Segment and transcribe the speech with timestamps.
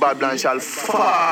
[0.00, 1.29] Babylon shall fall.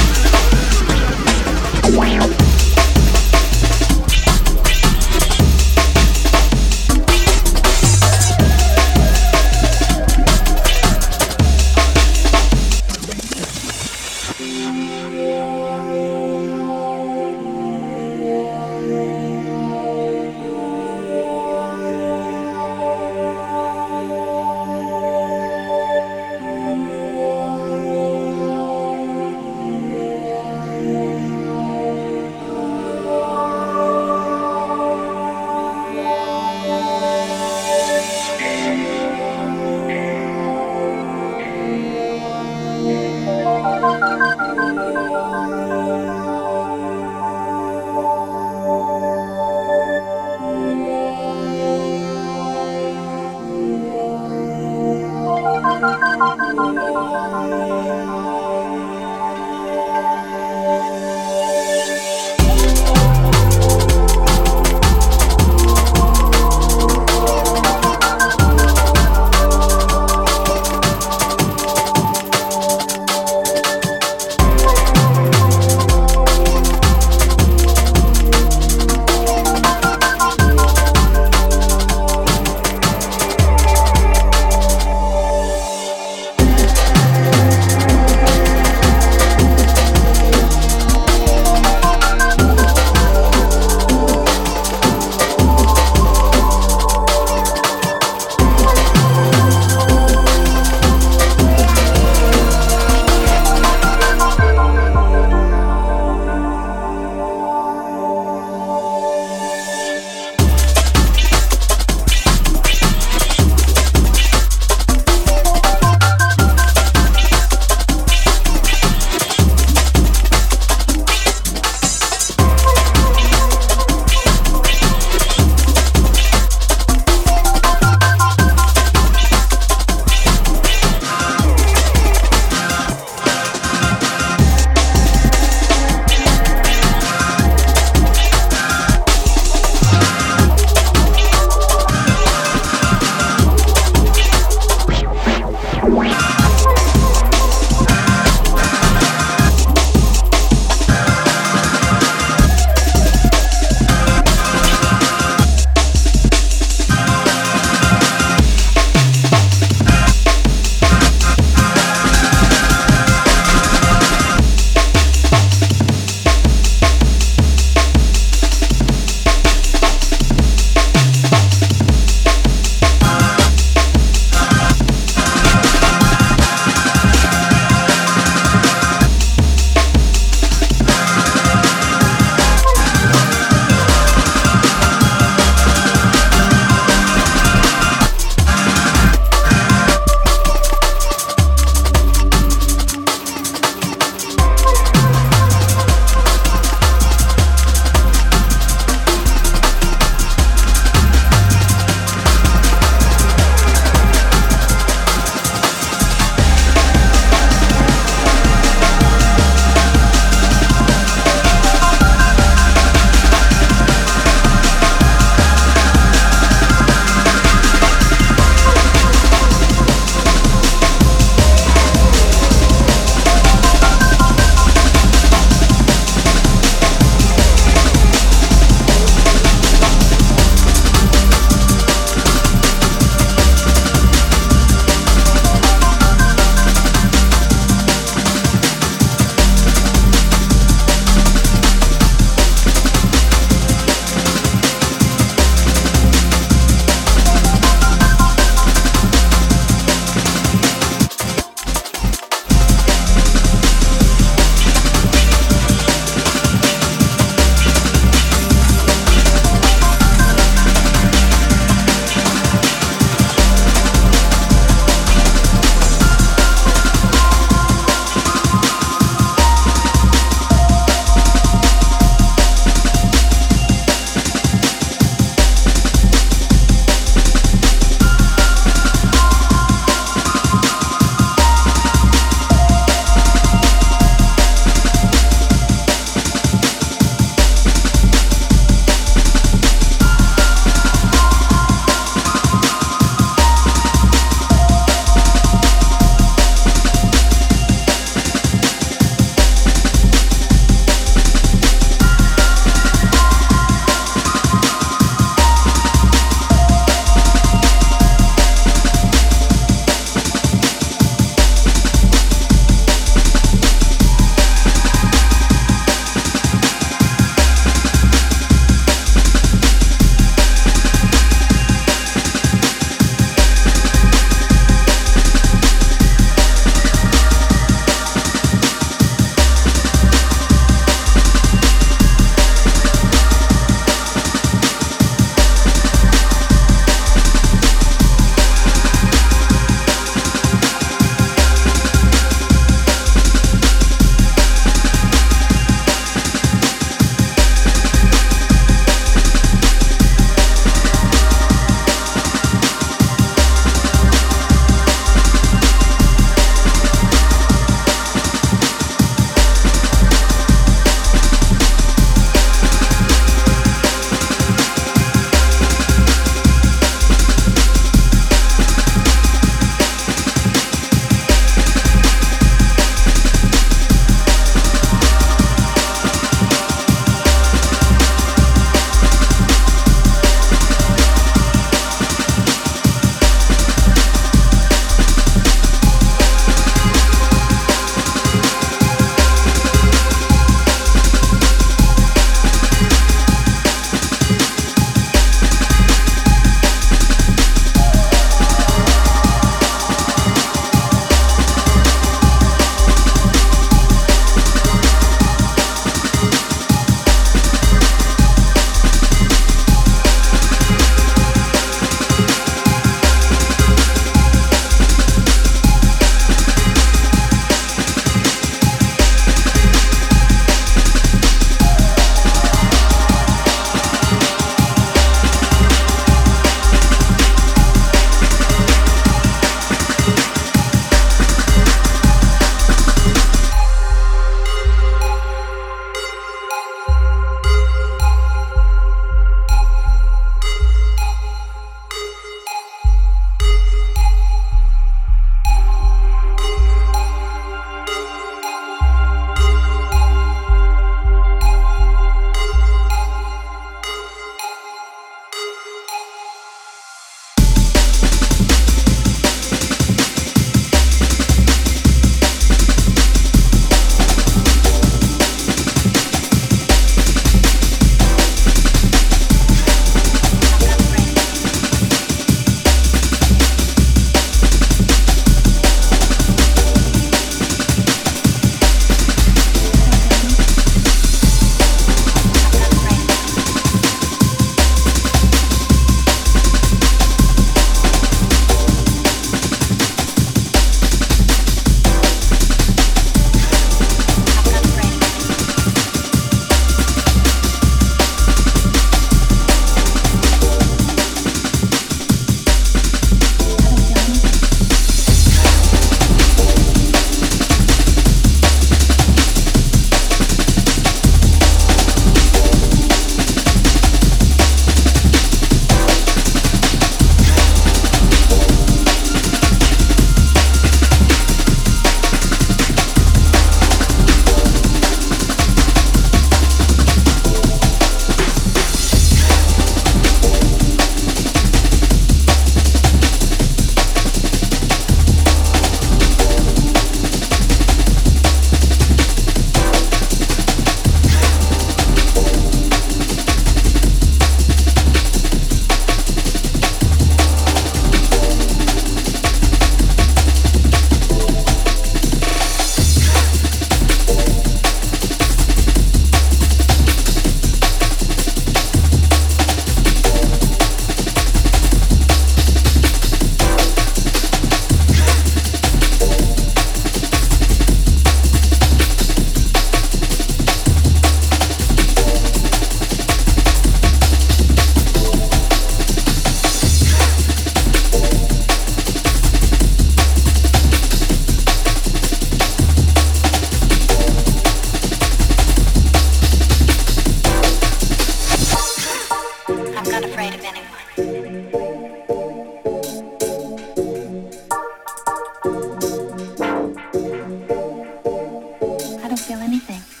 [599.51, 600.00] anything.